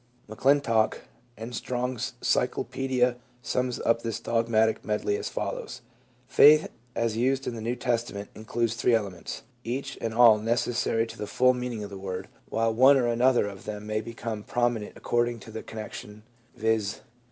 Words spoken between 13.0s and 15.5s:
RELIGIOUS PHENOMENA. 359 or another of them may become prominent according